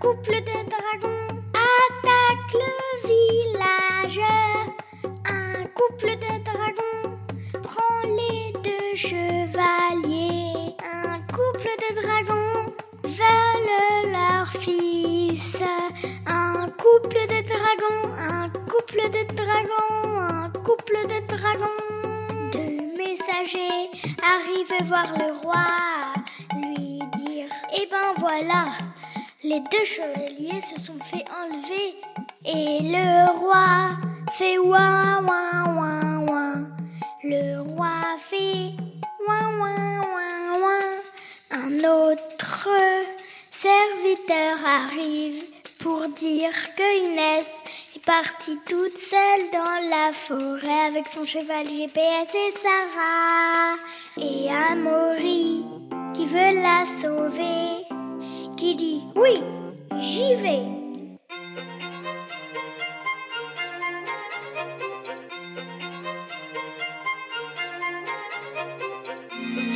[0.00, 4.20] couple de dragons attaque le village.
[5.26, 7.18] Un couple de dragons
[7.64, 10.74] prend les deux chevaliers.
[11.04, 12.72] Un couple de dragons
[13.04, 15.62] veulent leur fils.
[16.26, 21.82] Un couple de dragons, un couple de dragons, un couple de dragons.
[22.52, 23.90] Deux messagers
[24.22, 26.14] arrivent voir le roi,
[26.54, 28.66] lui dire Eh ben voilà,
[29.44, 31.94] les deux chevaliers se sont fait enlever.
[32.44, 33.90] Et le roi
[34.32, 36.68] fait ouin ouin ouin ouin.
[37.22, 38.72] Le roi fait
[39.26, 40.78] ouin ouin ouin ouin.
[41.52, 42.68] Un autre
[43.52, 45.42] serviteur arrive
[45.82, 47.46] pour dire que Inès
[47.94, 53.76] est partie toute seule dans la forêt avec son chevalier PS et Sarah.
[54.20, 55.64] Et Amaury
[56.14, 57.87] qui veut la sauver,
[58.58, 59.40] qui dit oui,
[60.00, 60.62] j'y vais.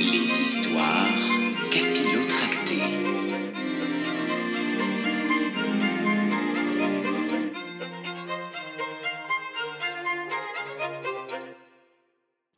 [0.01, 1.07] Les histoires
[1.71, 2.83] capillotractées.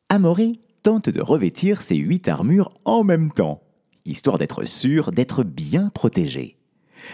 [0.09, 3.61] Amaury tente de revêtir ses huit armures en même temps,
[4.05, 6.57] histoire d'être sûr d'être bien protégé.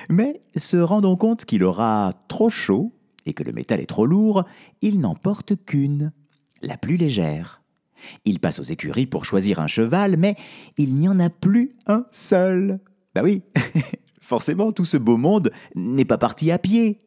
[0.09, 2.93] Mais se rendant compte qu'il aura trop chaud
[3.25, 4.45] et que le métal est trop lourd,
[4.81, 6.11] il n'en porte qu'une,
[6.61, 7.61] la plus légère.
[8.25, 10.35] Il passe aux écuries pour choisir un cheval, mais
[10.77, 12.79] il n'y en a plus un seul.
[13.13, 13.43] Bah oui,
[14.21, 17.01] forcément, tout ce beau monde n'est pas parti à pied.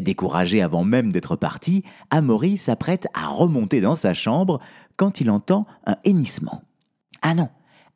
[0.00, 4.60] Découragé avant même d'être parti, Amaury s'apprête à remonter dans sa chambre
[4.96, 6.62] quand il entend un hennissement.
[7.22, 7.48] Ah non,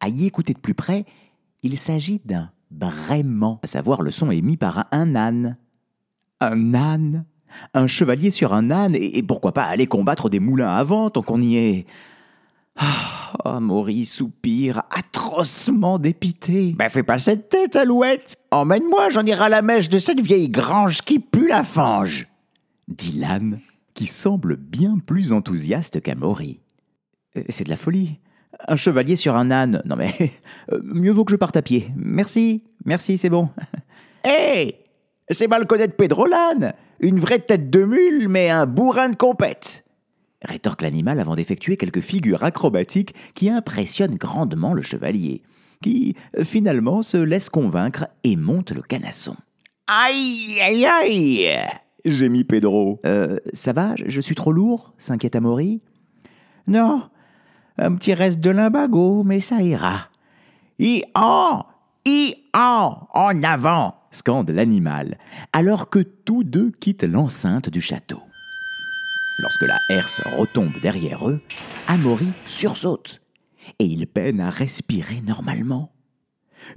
[0.02, 1.06] à y écouter de plus près,
[1.62, 5.56] il s'agit d'un braiement, à savoir le son émis par un âne.
[6.40, 7.24] Un âne?
[7.72, 11.08] Un chevalier sur un âne, et et pourquoi pas aller combattre des moulins à vent
[11.08, 11.86] tant qu'on y est?
[12.76, 16.74] Ah, Amaury soupire, atrocement dépité.
[16.76, 18.36] Ben fais pas cette tête, Alouette.
[18.50, 22.26] Emmène-moi, j'en irai à la mèche de cette vieille grange qui pue la fange.
[22.88, 23.60] dit l'âne,
[23.94, 26.60] qui semble bien plus enthousiaste qu'Amaury.
[27.36, 28.18] Euh, C'est de la folie.
[28.68, 29.82] Un chevalier sur un âne.
[29.84, 30.12] Non mais,
[30.72, 31.88] euh, mieux vaut que je parte à pied.
[31.96, 33.48] Merci, merci, c'est bon.
[34.24, 34.76] Hé
[35.30, 36.74] C'est mal connaître Pedro l'âne.
[37.00, 39.84] Une vraie tête de mule, mais un bourrin de compète.
[40.44, 45.42] rétorque l'animal avant d'effectuer quelques figures acrobatiques qui impressionnent grandement le chevalier,
[45.80, 49.36] qui euh, finalement se laisse convaincre et monte le canasson.
[49.88, 51.48] Aïe, aïe, aïe
[52.04, 53.00] Gémit Pedro.
[53.04, 53.94] Euh, ça va?
[54.06, 54.94] Je suis trop lourd?
[54.98, 55.80] s'inquiète Amaury.
[56.66, 57.02] Non,
[57.78, 60.08] un petit reste de limbago, mais ça ira.
[60.78, 61.64] I en
[62.04, 65.18] I en En avant scande l'animal,
[65.52, 68.20] alors que tous deux quittent l'enceinte du château.
[69.40, 71.40] Lorsque la herse retombe derrière eux,
[71.88, 73.22] Amaury sursaute
[73.78, 75.92] et il peine à respirer normalement.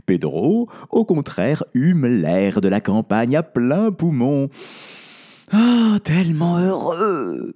[0.05, 4.49] Pedro, au contraire, hume l'air de la campagne à plein poumon.
[5.51, 7.55] Ah, tellement heureux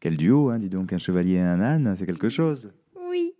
[0.00, 2.72] Quel duo, hein, dis donc, un chevalier et un âne, c'est quelque chose.
[3.10, 3.34] Oui.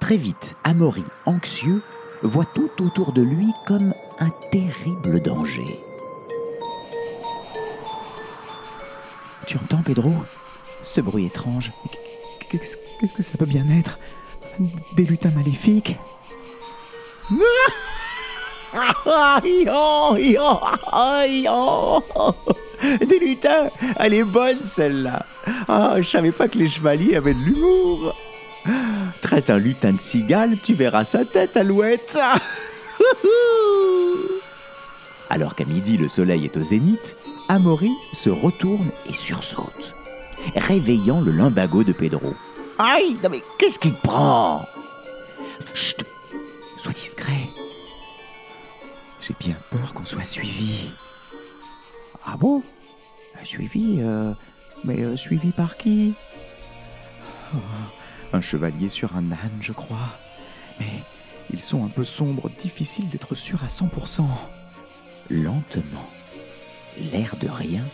[0.00, 1.82] Très vite, Amaury, anxieux,
[2.22, 5.80] voit tout autour de lui comme un terrible danger.
[9.46, 10.10] Tu entends, Pedro?
[10.84, 11.72] Ce bruit étrange.
[12.50, 13.98] Qu'est-ce qu'est-ce que ça peut bien être?
[14.96, 15.96] Des lutins maléfiques?
[23.00, 25.24] Des lutins Elle est bonne, celle-là
[25.68, 28.14] Ah, je savais pas que les chevaliers avaient de l'humour
[29.22, 32.18] Traite un lutin de cigale, tu verras sa tête, Alouette.
[35.30, 37.16] Alors qu'à midi le soleil est au zénith,
[37.48, 39.94] Amaury se retourne et sursaute,
[40.56, 42.34] réveillant le lumbago de Pedro.
[42.78, 44.62] Aïe, non mais qu'est-ce qui te prend
[49.46, 50.90] bien peur qu'on soit suivi.
[52.26, 52.62] Ah bon?
[53.44, 54.32] Suivi euh,
[54.82, 56.14] Mais euh, suivi par qui?
[57.54, 57.58] Oh,
[58.32, 60.08] Un chevalier sur un âne, je crois.
[60.80, 60.90] Mais
[61.52, 64.26] ils sont un peu sombres, difficile d'être sûr à 100%.
[65.30, 66.08] Lentement,
[67.12, 67.84] l'air de rien,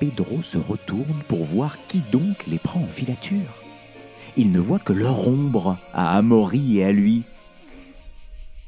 [0.00, 3.54] Pedro se retourne pour voir qui donc les prend en filature.
[4.36, 7.22] Il ne voit que leur ombre à Amaury et à lui.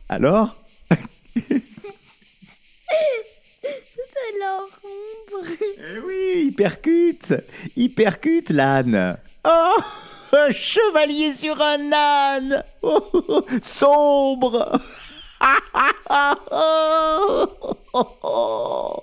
[0.08, 0.56] Alors
[4.06, 5.46] C'est leur ombre.
[5.60, 7.34] Eh oui, il percute
[7.76, 9.80] Il percute, l'âne Oh
[10.32, 12.62] Un chevalier sur un âne
[13.62, 14.80] Sombre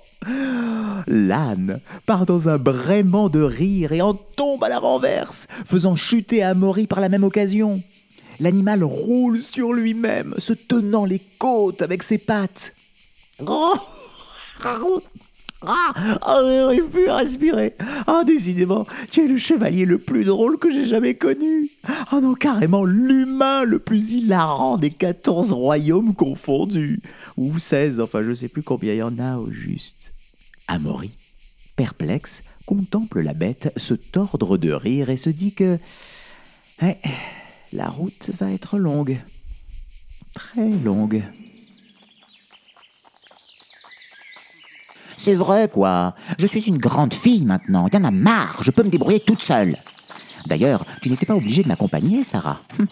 [1.06, 6.42] L'âne part dans un braiement de rire et en tombe à la renverse, faisant chuter
[6.42, 7.80] Amaury par la même occasion.
[8.40, 12.72] L'animal roule sur lui-même, se tenant les côtes avec ses pattes.
[15.66, 17.74] Ah, oh, j'arrive plus respirer.
[18.06, 21.68] Ah, décidément, tu es le chevalier le plus drôle que j'ai jamais connu.
[22.10, 27.00] Ah non, carrément l'humain le plus hilarant des 14 royaumes confondus.
[27.36, 30.12] Ou 16, enfin je sais plus combien il y en a au juste.
[30.68, 31.10] Amaury,
[31.76, 35.78] perplexe, contemple la bête se tordre de rire et se dit que...
[36.82, 36.98] Ouais,
[37.72, 39.18] la route va être longue.
[40.34, 41.22] Très longue.
[45.24, 46.14] C'est vrai, quoi.
[46.38, 47.88] Je suis une grande fille maintenant.
[47.90, 48.58] Il y en a marre.
[48.60, 49.78] Je peux me débrouiller toute seule.
[50.44, 52.60] D'ailleurs, tu n'étais pas obligée de m'accompagner, Sarah.
[52.78, 52.86] Hum.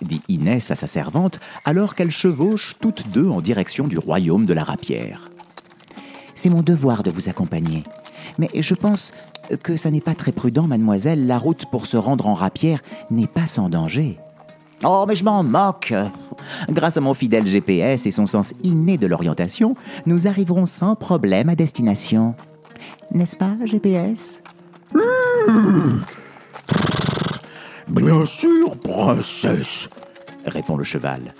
[0.00, 4.54] dit Inès à sa servante, alors qu'elles chevauchent toutes deux en direction du royaume de
[4.54, 5.28] la rapière.
[6.36, 7.82] C'est mon devoir de vous accompagner.
[8.38, 9.10] Mais je pense
[9.64, 11.26] que ça n'est pas très prudent, mademoiselle.
[11.26, 12.80] La route pour se rendre en rapière
[13.10, 14.18] n'est pas sans danger.
[14.84, 15.94] Oh, mais je m'en moque.
[16.68, 19.74] Grâce à mon fidèle GPS et son sens inné de l'orientation,
[20.04, 22.34] nous arriverons sans problème à destination.
[23.10, 24.42] N'est-ce pas, GPS
[27.88, 29.88] Bien sûr, princesse,
[30.44, 31.34] répond le cheval.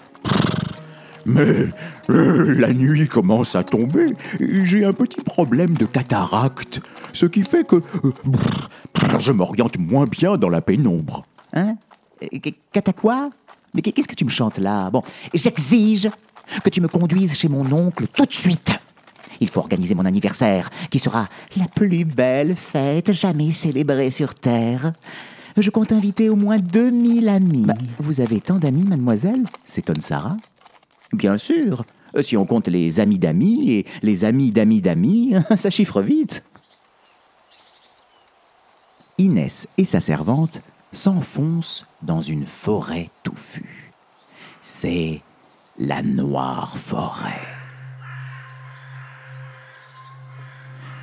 [1.26, 1.66] Mais
[2.08, 4.14] euh, la nuit commence à tomber.
[4.38, 6.80] J'ai un petit problème de cataracte,
[7.12, 11.26] ce qui fait que euh, je m'oriente moins bien dans la pénombre.
[11.52, 11.74] Hein?
[12.20, 14.90] Mais qu'est-ce que tu me chantes là?
[14.90, 15.02] Bon,
[15.34, 16.08] j'exige
[16.62, 18.72] que tu me conduises chez mon oncle tout de suite.
[19.40, 24.92] Il faut organiser mon anniversaire, qui sera la plus belle fête jamais célébrée sur Terre.
[25.56, 27.64] Je compte inviter au moins 2000 amis.
[27.66, 29.44] Bah, vous avez tant d'amis, mademoiselle?
[29.64, 30.36] S'étonne Sarah.
[31.12, 31.84] Bien sûr.
[32.16, 36.44] Euh, si on compte les amis d'amis et les amis d'amis d'amis, ça chiffre vite.
[39.18, 40.60] Inès et sa servante
[40.92, 43.92] s'enfoncent dans une forêt touffue.
[44.60, 45.22] C'est
[45.78, 47.42] la noire forêt.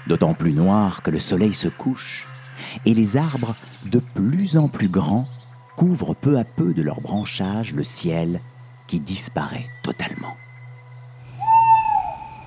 [0.08, 2.28] D'autant plus noire que le soleil se couche
[2.86, 5.28] et les arbres, de plus en plus grands,
[5.76, 8.42] couvrent peu à peu de leurs branchages le ciel
[8.88, 10.36] qui disparaît totalement.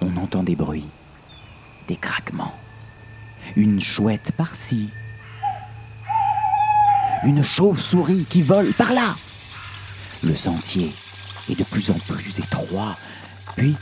[0.00, 0.88] On entend des bruits,
[1.88, 2.52] des craquements,
[3.56, 4.90] une chouette par-ci,
[7.24, 9.14] une chauve-souris qui vole par là.
[10.24, 10.90] Le sentier
[11.50, 12.96] est de plus en plus étroit,
[13.56, 13.74] puis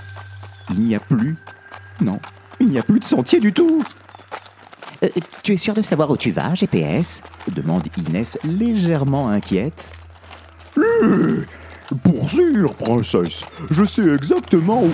[0.70, 1.36] il n'y a plus,
[2.00, 2.19] non,
[2.60, 3.82] il n'y a plus de sentier du tout.
[5.02, 5.08] Euh,
[5.42, 7.22] tu es sûr de savoir où tu vas, GPS
[7.52, 9.88] demande Inès légèrement inquiète.
[10.78, 11.44] Euh,
[12.02, 13.44] pour sûr, princesse.
[13.70, 14.90] Je sais exactement où.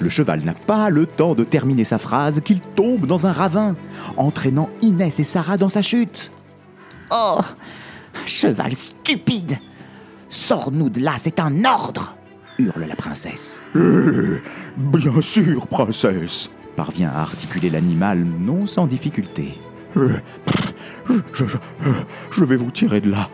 [0.00, 3.76] Le cheval n'a pas le temps de terminer sa phrase qu'il tombe dans un ravin,
[4.16, 6.30] entraînant Inès et Sarah dans sa chute.
[7.10, 7.40] Oh
[8.24, 9.58] Cheval stupide
[10.28, 12.14] Sors-nous de là, c'est un ordre
[12.58, 13.62] hurle la princesse.
[13.76, 14.38] Euh,
[14.76, 19.58] bien sûr, princesse parvient à articuler l'animal non sans difficulté.
[19.96, 20.18] Euh,
[21.32, 23.28] je, vais vous tirer de là.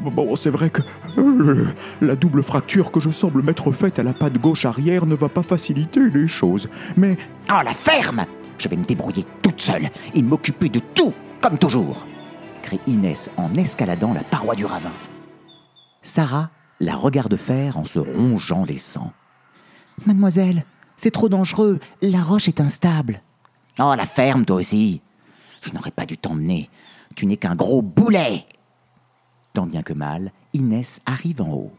[0.00, 0.82] Bon, c'est vrai que
[1.18, 1.66] euh,
[2.00, 5.28] la double fracture que je semble m'être faite à la patte gauche arrière ne va
[5.28, 6.68] pas faciliter les choses.
[6.96, 7.16] Mais...
[7.50, 8.26] Oh, la ferme
[8.58, 12.06] Je vais me débrouiller toute seule et m'occuper de tout, comme toujours
[12.62, 14.92] crie Inès en escaladant la paroi du ravin.
[16.00, 16.50] Sarah
[16.80, 19.12] la regarde faire en se rongeant les sangs.
[20.06, 20.64] Mademoiselle,
[20.96, 23.20] c'est trop dangereux, la roche est instable.
[23.78, 25.00] Oh, la ferme, toi aussi
[25.60, 26.70] Je n'aurais pas dû t'emmener.
[27.14, 28.46] Tu n'es qu'un gros boulet
[29.52, 31.72] Tant bien que mal, Inès arrive en haut.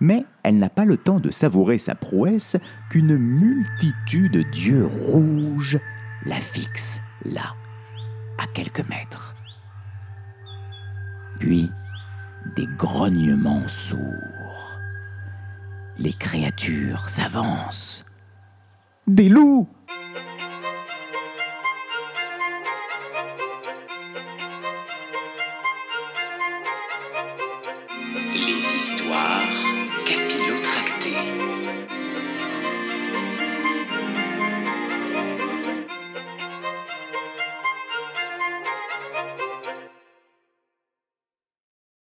[0.00, 2.56] Mais elle n'a pas le temps de savourer sa prouesse
[2.90, 5.78] qu'une multitude d'yeux rouges
[6.24, 7.54] la fixent là,
[8.38, 9.34] à quelques mètres.
[11.40, 11.68] Puis,
[12.56, 14.78] des grognements sourds.
[15.98, 18.04] Les créatures s'avancent.
[19.06, 19.68] Des loups
[28.34, 29.62] Les histoires
[30.04, 30.37] capitales.